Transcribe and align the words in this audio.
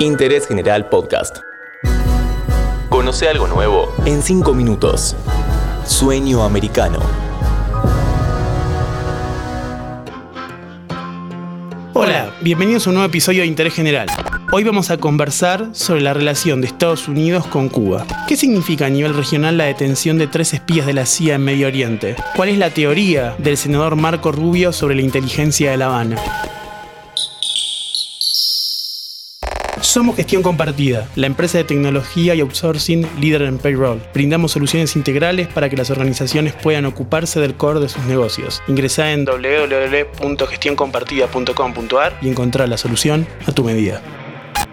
Interés 0.00 0.46
General 0.46 0.88
Podcast. 0.88 1.38
Conoce 2.90 3.28
algo 3.28 3.46
nuevo 3.46 3.94
en 4.04 4.22
5 4.22 4.52
minutos. 4.54 5.16
Sueño 5.86 6.42
americano. 6.42 6.98
Hola, 11.94 12.30
bienvenidos 12.42 12.86
a 12.86 12.90
un 12.90 12.96
nuevo 12.96 13.08
episodio 13.08 13.40
de 13.40 13.46
Interés 13.46 13.74
General. 13.74 14.08
Hoy 14.52 14.64
vamos 14.64 14.90
a 14.90 14.98
conversar 14.98 15.70
sobre 15.72 16.02
la 16.02 16.12
relación 16.12 16.60
de 16.60 16.66
Estados 16.66 17.08
Unidos 17.08 17.46
con 17.46 17.68
Cuba. 17.68 18.06
¿Qué 18.28 18.36
significa 18.36 18.86
a 18.86 18.90
nivel 18.90 19.14
regional 19.14 19.56
la 19.56 19.64
detención 19.64 20.18
de 20.18 20.26
tres 20.26 20.52
espías 20.52 20.86
de 20.86 20.92
la 20.92 21.06
CIA 21.06 21.36
en 21.36 21.44
Medio 21.44 21.66
Oriente? 21.66 22.16
¿Cuál 22.36 22.50
es 22.50 22.58
la 22.58 22.70
teoría 22.70 23.34
del 23.38 23.56
senador 23.56 23.96
Marco 23.96 24.30
Rubio 24.30 24.72
sobre 24.72 24.94
la 24.94 25.02
inteligencia 25.02 25.70
de 25.70 25.76
La 25.78 25.86
Habana? 25.86 26.16
Somos 29.86 30.16
Gestión 30.16 30.42
Compartida, 30.42 31.06
la 31.14 31.28
empresa 31.28 31.58
de 31.58 31.64
tecnología 31.64 32.34
y 32.34 32.40
outsourcing 32.40 33.06
líder 33.20 33.42
en 33.42 33.58
payroll. 33.58 34.02
Brindamos 34.12 34.50
soluciones 34.50 34.96
integrales 34.96 35.46
para 35.46 35.70
que 35.70 35.76
las 35.76 35.90
organizaciones 35.90 36.54
puedan 36.54 36.86
ocuparse 36.86 37.38
del 37.38 37.54
core 37.54 37.78
de 37.78 37.88
sus 37.88 38.04
negocios. 38.06 38.60
Ingresá 38.66 39.12
en 39.12 39.24
www.gestioncompartida.com.ar 39.24 42.18
y 42.20 42.28
encontrar 42.28 42.68
la 42.68 42.78
solución 42.78 43.28
a 43.46 43.52
tu 43.52 43.62
medida. 43.62 44.02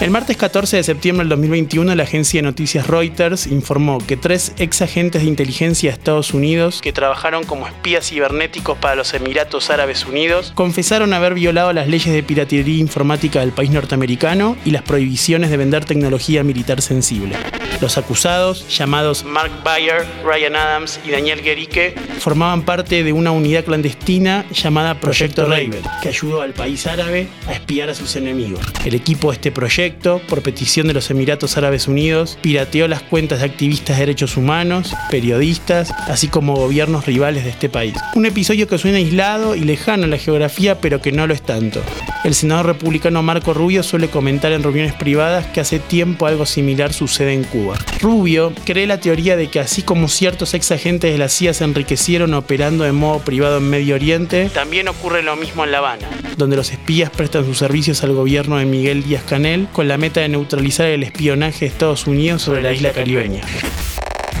El 0.00 0.08
martes 0.08 0.38
14 0.38 0.78
de 0.78 0.82
septiembre 0.82 1.24
del 1.24 1.28
2021, 1.28 1.94
la 1.94 2.04
agencia 2.04 2.38
de 2.38 2.42
noticias 2.42 2.86
Reuters 2.86 3.46
informó 3.46 3.98
que 3.98 4.16
tres 4.16 4.54
ex 4.56 4.80
agentes 4.80 5.20
de 5.20 5.28
inteligencia 5.28 5.90
de 5.90 5.98
Estados 5.98 6.32
Unidos, 6.32 6.80
que 6.80 6.94
trabajaron 6.94 7.44
como 7.44 7.66
espías 7.66 8.08
cibernéticos 8.08 8.78
para 8.78 8.94
los 8.94 9.12
Emiratos 9.12 9.68
Árabes 9.68 10.06
Unidos, 10.06 10.52
confesaron 10.54 11.12
haber 11.12 11.34
violado 11.34 11.74
las 11.74 11.86
leyes 11.86 12.14
de 12.14 12.22
piratería 12.22 12.78
informática 12.78 13.40
del 13.40 13.52
país 13.52 13.70
norteamericano 13.72 14.56
y 14.64 14.70
las 14.70 14.84
prohibiciones 14.84 15.50
de 15.50 15.58
vender 15.58 15.84
tecnología 15.84 16.42
militar 16.44 16.80
sensible. 16.80 17.36
Los 17.80 17.96
acusados, 17.96 18.68
llamados 18.68 19.24
Mark 19.24 19.50
Bayer, 19.64 20.06
Ryan 20.22 20.54
Adams 20.54 21.00
y 21.02 21.10
Daniel 21.10 21.40
Gericke, 21.40 21.94
formaban 22.18 22.62
parte 22.62 23.02
de 23.02 23.12
una 23.14 23.30
unidad 23.30 23.64
clandestina 23.64 24.44
llamada 24.52 25.00
Proyecto 25.00 25.46
Raven, 25.46 25.82
que 26.02 26.10
ayudó 26.10 26.42
al 26.42 26.52
país 26.52 26.86
árabe 26.86 27.28
a 27.48 27.52
espiar 27.52 27.88
a 27.88 27.94
sus 27.94 28.16
enemigos. 28.16 28.60
El 28.84 28.94
equipo 28.94 29.30
de 29.30 29.36
este 29.36 29.50
proyecto, 29.50 29.89
por 29.90 30.42
petición 30.42 30.86
de 30.86 30.94
los 30.94 31.10
Emiratos 31.10 31.56
Árabes 31.56 31.88
Unidos, 31.88 32.38
pirateó 32.40 32.88
las 32.88 33.02
cuentas 33.02 33.40
de 33.40 33.46
activistas 33.46 33.96
de 33.96 34.06
derechos 34.06 34.36
humanos, 34.36 34.94
periodistas, 35.10 35.92
así 36.08 36.28
como 36.28 36.54
gobiernos 36.54 37.06
rivales 37.06 37.44
de 37.44 37.50
este 37.50 37.68
país. 37.68 37.94
Un 38.14 38.26
episodio 38.26 38.68
que 38.68 38.78
suena 38.78 38.98
aislado 38.98 39.54
y 39.54 39.60
lejano 39.60 40.04
en 40.04 40.10
la 40.10 40.18
geografía, 40.18 40.80
pero 40.80 41.00
que 41.00 41.12
no 41.12 41.26
lo 41.26 41.34
es 41.34 41.42
tanto. 41.42 41.82
El 42.22 42.34
senador 42.34 42.66
republicano 42.66 43.22
Marco 43.22 43.54
Rubio 43.54 43.82
suele 43.82 44.08
comentar 44.08 44.52
en 44.52 44.62
reuniones 44.62 44.92
privadas 44.92 45.46
que 45.46 45.60
hace 45.60 45.78
tiempo 45.78 46.26
algo 46.26 46.44
similar 46.44 46.92
sucede 46.92 47.32
en 47.32 47.44
Cuba. 47.44 47.78
Rubio 48.00 48.52
cree 48.64 48.86
la 48.86 49.00
teoría 49.00 49.36
de 49.36 49.48
que 49.48 49.60
así 49.60 49.82
como 49.82 50.08
ciertos 50.08 50.52
ex 50.54 50.70
agentes 50.70 51.12
de 51.12 51.18
la 51.18 51.28
CIA 51.28 51.54
se 51.54 51.64
enriquecieron 51.64 52.34
operando 52.34 52.84
de 52.84 52.92
modo 52.92 53.20
privado 53.20 53.58
en 53.58 53.70
Medio 53.70 53.94
Oriente, 53.94 54.50
también 54.52 54.88
ocurre 54.88 55.22
lo 55.22 55.36
mismo 55.36 55.64
en 55.64 55.72
La 55.72 55.78
Habana, 55.78 56.08
donde 56.36 56.56
los 56.56 56.70
espías 56.70 57.10
prestan 57.10 57.46
sus 57.46 57.58
servicios 57.58 58.02
al 58.04 58.12
gobierno 58.12 58.58
de 58.58 58.66
Miguel 58.66 59.02
Díaz 59.02 59.22
Canel 59.24 59.68
con 59.80 59.88
la 59.88 59.96
meta 59.96 60.20
de 60.20 60.28
neutralizar 60.28 60.88
el 60.88 61.04
espionaje 61.04 61.60
de 61.60 61.66
Estados 61.68 62.06
Unidos 62.06 62.42
sobre 62.42 62.60
la 62.60 62.70
isla 62.70 62.92
caribeña. 62.92 63.40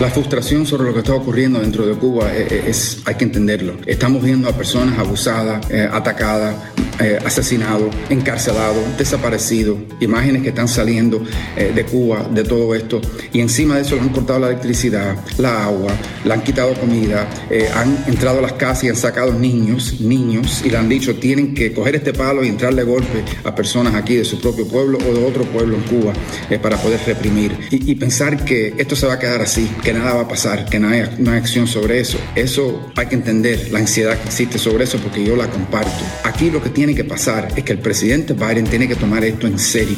La 0.00 0.08
frustración 0.10 0.64
sobre 0.64 0.84
lo 0.84 0.92
que 0.92 1.00
está 1.00 1.12
ocurriendo 1.12 1.58
dentro 1.58 1.84
de 1.84 1.94
Cuba 1.94 2.32
es, 2.32 3.02
hay 3.04 3.16
que 3.16 3.24
entenderlo. 3.24 3.78
Estamos 3.84 4.22
viendo 4.22 4.48
a 4.48 4.52
personas 4.52 4.96
abusadas, 4.96 5.68
eh, 5.72 5.88
atacadas, 5.90 6.54
eh, 7.00 7.16
asesinado, 7.24 7.90
encarcelado, 8.10 8.82
desaparecido, 8.98 9.78
imágenes 10.00 10.42
que 10.42 10.48
están 10.48 10.66
saliendo 10.66 11.22
eh, 11.56 11.70
de 11.72 11.84
Cuba, 11.84 12.28
de 12.28 12.42
todo 12.42 12.74
esto, 12.74 13.00
y 13.32 13.40
encima 13.40 13.76
de 13.76 13.82
eso 13.82 13.94
le 13.94 14.00
han 14.00 14.08
cortado 14.08 14.40
la 14.40 14.48
electricidad, 14.48 15.16
la 15.38 15.66
agua, 15.66 15.92
le 16.24 16.34
han 16.34 16.42
quitado 16.42 16.74
comida, 16.74 17.28
eh, 17.50 17.68
han 17.72 18.04
entrado 18.08 18.40
a 18.40 18.42
las 18.42 18.54
casas 18.54 18.82
y 18.82 18.88
han 18.88 18.96
sacado 18.96 19.32
niños, 19.32 20.00
niños, 20.00 20.62
y 20.64 20.70
le 20.70 20.76
han 20.76 20.88
dicho 20.88 21.14
tienen 21.14 21.54
que 21.54 21.72
coger 21.72 21.94
este 21.94 22.12
palo 22.12 22.44
y 22.44 22.48
entrarle 22.48 22.82
golpe 22.82 23.22
a 23.44 23.54
personas 23.54 23.94
aquí 23.94 24.16
de 24.16 24.24
su 24.24 24.40
propio 24.40 24.66
pueblo 24.66 24.98
o 24.98 25.14
de 25.14 25.24
otro 25.24 25.44
pueblo 25.44 25.76
en 25.76 25.82
Cuba 25.82 26.12
para 26.60 26.76
poder 26.78 27.00
reprimir. 27.06 27.56
Y, 27.70 27.94
pensar 27.94 28.44
que 28.44 28.74
esto 28.78 28.96
se 28.96 29.06
va 29.06 29.14
a 29.14 29.18
quedar 29.18 29.40
así, 29.40 29.68
que 29.88 29.94
nada 29.94 30.12
va 30.12 30.20
a 30.20 30.28
pasar, 30.28 30.66
que 30.66 30.78
no 30.78 30.90
hay, 30.90 31.16
no 31.16 31.30
hay 31.30 31.38
acción 31.38 31.66
sobre 31.66 31.98
eso, 31.98 32.18
eso 32.34 32.92
hay 32.94 33.06
que 33.06 33.14
entender 33.14 33.72
la 33.72 33.78
ansiedad 33.78 34.18
que 34.18 34.26
existe 34.26 34.58
sobre 34.58 34.84
eso 34.84 34.98
porque 34.98 35.24
yo 35.24 35.34
la 35.34 35.48
comparto. 35.48 36.04
Aquí 36.24 36.50
lo 36.50 36.62
que 36.62 36.68
tiene 36.68 36.94
que 36.94 37.04
pasar 37.04 37.48
es 37.56 37.64
que 37.64 37.72
el 37.72 37.78
presidente 37.78 38.34
Biden 38.34 38.66
tiene 38.66 38.86
que 38.86 38.96
tomar 38.96 39.24
esto 39.24 39.46
en 39.46 39.58
serio. 39.58 39.96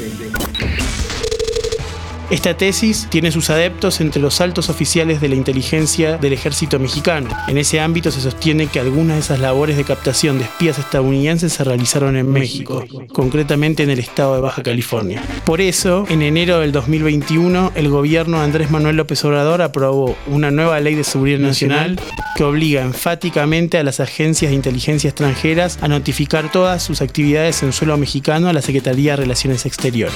Esta 2.31 2.57
tesis 2.57 3.09
tiene 3.11 3.33
sus 3.33 3.51
adeptos 3.51 4.01
entre 4.01 4.23
los 4.23 4.41
altos 4.41 4.71
oficiales 4.71 5.21
de 5.21 5.29
la 5.29 5.35
inteligencia 5.35 6.17
del 6.17 6.33
ejército 6.33 6.79
mexicano. 6.79 7.29
En 7.49 7.59
ese 7.59 7.81
ámbito 7.81 8.13
se 8.13 8.21
sostiene 8.21 8.69
que 8.69 8.79
algunas 8.79 9.17
de 9.17 9.21
esas 9.21 9.41
labores 9.41 9.77
de 9.77 9.83
captación 9.83 10.39
de 10.39 10.45
espías 10.45 10.79
estadounidenses 10.79 11.53
se 11.53 11.65
realizaron 11.65 12.17
en 12.17 12.31
México, 12.31 12.85
concretamente 13.13 13.83
en 13.83 13.91
el 13.91 13.99
estado 13.99 14.37
de 14.37 14.43
Baja 14.43 14.63
California. 14.63 15.21
Por 15.45 15.61
eso, 15.61 16.07
en 16.09 16.23
enero 16.23 16.61
del 16.61 16.71
2021, 16.71 17.73
el 17.75 17.89
gobierno 17.89 18.39
de 18.39 18.45
Andrés 18.45 18.71
Manuel 18.71 18.95
López 18.95 19.25
Obrador 19.25 19.61
aprobó 19.61 20.17
una 20.29 20.53
nueva 20.53 20.79
ley 20.79 20.95
de 20.95 21.03
seguridad 21.03 21.41
nacional 21.41 22.01
que 22.37 22.45
obliga 22.45 22.83
enfáticamente 22.83 23.77
a 23.77 23.83
las 23.83 23.99
agencias 23.99 24.53
de 24.53 24.55
inteligencia 24.55 25.09
extranjeras 25.09 25.79
a 25.81 25.89
notificar 25.89 26.53
todas 26.53 26.81
sus 26.81 27.03
actividades 27.03 27.65
en 27.65 27.73
suelo 27.73 27.97
mexicano 27.97 28.49
a 28.49 28.53
la 28.53 28.63
Secretaría 28.63 29.13
de 29.13 29.17
Relaciones 29.17 29.67
Exteriores. 29.67 30.15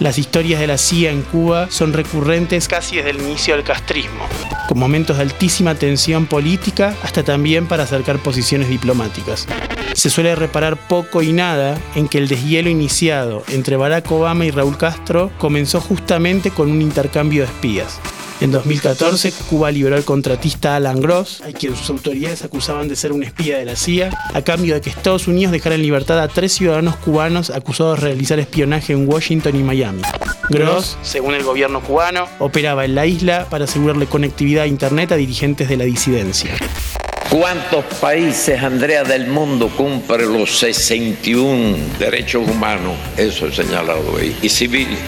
Las 0.00 0.16
historias 0.16 0.60
de 0.60 0.68
la 0.68 0.78
CIA 0.78 1.10
en 1.10 1.22
Cuba 1.22 1.68
son 1.70 1.92
recurrentes 1.92 2.68
casi 2.68 2.96
desde 2.96 3.10
el 3.10 3.20
inicio 3.20 3.56
del 3.56 3.64
castrismo, 3.64 4.26
con 4.68 4.78
momentos 4.78 5.16
de 5.16 5.24
altísima 5.24 5.74
tensión 5.74 6.26
política 6.26 6.94
hasta 7.02 7.24
también 7.24 7.66
para 7.66 7.82
acercar 7.82 8.20
posiciones 8.20 8.68
diplomáticas. 8.68 9.48
Se 9.94 10.08
suele 10.08 10.36
reparar 10.36 10.76
poco 10.76 11.20
y 11.20 11.32
nada 11.32 11.76
en 11.96 12.06
que 12.06 12.18
el 12.18 12.28
deshielo 12.28 12.70
iniciado 12.70 13.42
entre 13.48 13.76
Barack 13.76 14.08
Obama 14.12 14.44
y 14.44 14.52
Raúl 14.52 14.78
Castro 14.78 15.32
comenzó 15.36 15.80
justamente 15.80 16.52
con 16.52 16.70
un 16.70 16.80
intercambio 16.80 17.42
de 17.42 17.48
espías. 17.48 17.98
En 18.40 18.52
2014, 18.52 19.32
Cuba 19.50 19.72
liberó 19.72 19.96
al 19.96 20.04
contratista 20.04 20.76
Alan 20.76 21.00
Gross, 21.00 21.40
a 21.40 21.50
quien 21.50 21.74
sus 21.74 21.90
autoridades 21.90 22.44
acusaban 22.44 22.86
de 22.86 22.94
ser 22.94 23.10
un 23.10 23.24
espía 23.24 23.58
de 23.58 23.64
la 23.64 23.74
CIA, 23.74 24.10
a 24.32 24.42
cambio 24.42 24.74
de 24.74 24.80
que 24.80 24.90
Estados 24.90 25.26
Unidos 25.26 25.50
dejara 25.50 25.74
en 25.74 25.82
libertad 25.82 26.20
a 26.20 26.28
tres 26.28 26.52
ciudadanos 26.52 26.94
cubanos 26.96 27.50
acusados 27.50 27.98
de 27.98 28.06
realizar 28.06 28.38
espionaje 28.38 28.92
en 28.92 29.08
Washington 29.08 29.56
y 29.56 29.64
Miami. 29.64 30.02
Gross, 30.50 30.96
según 31.02 31.34
el 31.34 31.42
gobierno 31.42 31.80
cubano, 31.80 32.28
operaba 32.38 32.84
en 32.84 32.94
la 32.94 33.06
isla 33.06 33.48
para 33.50 33.64
asegurarle 33.64 34.06
conectividad 34.06 34.64
a 34.64 34.66
Internet 34.68 35.10
a 35.10 35.16
dirigentes 35.16 35.68
de 35.68 35.76
la 35.76 35.84
disidencia. 35.84 36.54
¿Cuántos 37.30 37.84
países, 38.00 38.62
Andrea, 38.62 39.02
del 39.02 39.26
mundo 39.26 39.68
cumplen 39.76 40.32
los 40.32 40.58
61 40.60 41.76
derechos 41.98 42.48
humanos? 42.48 42.94
Eso 43.16 43.48
es 43.48 43.56
señalado 43.56 44.16
ahí. 44.16 44.34
Y 44.40 44.48
civiles, 44.48 44.98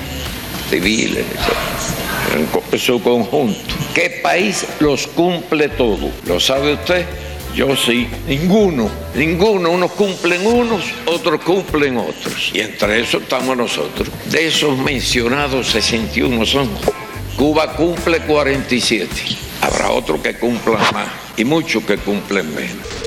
civiles, 0.68 1.24
en 2.32 2.78
su 2.78 3.02
conjunto. 3.02 3.74
¿Qué 3.94 4.20
país 4.22 4.66
los 4.80 5.06
cumple 5.06 5.68
todos? 5.68 6.10
¿Lo 6.26 6.38
sabe 6.38 6.74
usted? 6.74 7.06
Yo 7.54 7.74
sí. 7.76 8.08
Ninguno, 8.28 8.88
ninguno. 9.14 9.70
Unos 9.70 9.92
cumplen 9.92 10.46
unos, 10.46 10.84
otros 11.06 11.40
cumplen 11.42 11.96
otros. 11.96 12.50
Y 12.54 12.60
entre 12.60 13.00
eso 13.00 13.18
estamos 13.18 13.56
nosotros. 13.56 14.08
De 14.26 14.46
esos 14.46 14.78
mencionados 14.78 15.68
61 15.68 16.46
son. 16.46 16.68
Cuba 17.36 17.74
cumple 17.74 18.20
47. 18.20 19.08
Habrá 19.62 19.90
otros 19.90 20.20
que 20.20 20.34
cumplan 20.34 20.80
más 20.92 21.08
y 21.36 21.44
muchos 21.44 21.84
que 21.84 21.96
cumplen 21.98 22.54
menos. 22.54 22.99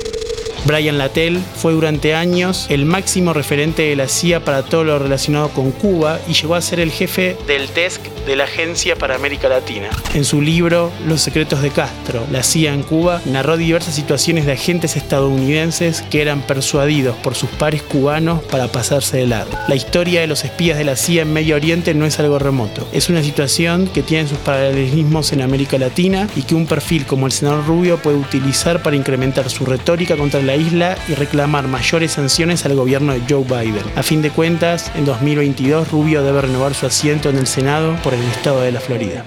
Brian 0.66 0.97
Lattel 0.97 1.40
fue 1.57 1.74
durante 1.74 2.16
años 2.16 2.68
el 2.69 2.85
máximo 2.85 3.34
referente 3.34 3.81
de 3.81 3.96
la 3.97 4.07
CIA 4.07 4.46
para 4.46 4.63
todo 4.63 4.85
lo 4.85 4.97
relacionado 4.97 5.50
con 5.50 5.72
Cuba 5.72 6.19
y 6.28 6.33
llegó 6.33 6.56
a 6.56 6.62
ser 6.62 6.80
el 6.80 6.92
jefe 6.92 7.36
del 7.48 7.74
desk 7.74 8.01
de 8.25 8.38
la 8.38 8.45
Agencia 8.45 8.95
para 8.95 9.15
América 9.15 9.50
Latina. 9.50 9.89
En 10.13 10.24
su 10.24 10.42
libro 10.42 10.92
Los 11.06 11.21
secretos 11.21 11.62
de 11.62 11.71
Castro, 11.71 12.25
la 12.31 12.44
CIA 12.44 12.74
en 12.74 12.83
Cuba, 12.83 13.21
narró 13.25 13.57
diversas 13.57 13.95
situaciones 13.95 14.45
de 14.45 14.54
agentes 14.54 14.95
estadounidenses 14.95 16.01
que 16.04 16.21
eran 16.21 16.42
persuadidos 16.42 17.18
por 17.18 17.36
sus 17.36 17.50
pares 17.50 17.83
cubanos 17.83 18.42
para 18.44 18.69
pasarse 18.69 19.18
de 19.18 19.27
lado. 19.27 19.50
La 19.68 19.75
historia 19.75 20.21
de 20.21 20.27
los 20.27 20.45
espías 20.45 20.77
de 20.77 20.86
la 20.86 20.95
CIA 20.95 21.24
en 21.24 21.33
Medio 21.33 21.57
Oriente 21.57 21.94
no 21.94 22.06
es 22.06 22.19
algo 22.19 22.39
remoto. 22.39 22.88
Es 22.94 23.09
una 23.09 23.21
situación 23.21 23.88
que 23.88 24.04
tiene 24.04 24.30
sus 24.30 24.38
paralelismos 24.38 25.33
en 25.33 25.42
América 25.42 25.77
Latina 25.77 26.30
y 26.38 26.44
que 26.44 26.56
un 26.56 26.68
perfil 26.68 27.06
como 27.06 27.25
el 27.25 27.33
senador 27.33 27.66
Rubio 27.66 27.98
puede 27.98 28.18
utilizar 28.18 28.81
para 28.81 28.95
incrementar 28.95 29.50
su 29.50 29.66
retórica 29.66 30.16
contra 30.16 30.39
la 30.53 30.57
isla 30.57 30.95
y 31.07 31.15
reclamar 31.15 31.67
mayores 31.67 32.11
sanciones 32.11 32.63
al 32.67 32.75
gobierno 32.75 33.13
de 33.13 33.21
Joe 33.27 33.44
Biden. 33.44 33.83
A 33.95 34.03
fin 34.03 34.21
de 34.21 34.29
cuentas, 34.29 34.91
en 34.94 35.03
2022 35.03 35.89
Rubio 35.89 36.21
debe 36.21 36.41
renovar 36.41 36.75
su 36.75 36.85
asiento 36.85 37.31
en 37.31 37.38
el 37.38 37.47
Senado 37.47 37.95
por 38.03 38.13
el 38.13 38.21
estado 38.25 38.61
de 38.61 38.71
la 38.71 38.79
Florida. 38.79 39.25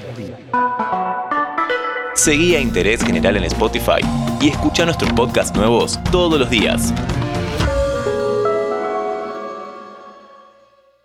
Seguí 2.14 2.55
a 2.55 2.61
Interés 2.61 3.02
General 3.02 3.37
en 3.37 3.43
Spotify 3.43 4.00
y 4.40 4.50
escucha 4.50 4.84
nuestros 4.84 5.12
podcasts 5.14 5.56
nuevos 5.56 5.99
todos 6.12 6.38
los 6.38 6.49
días. 6.49 6.94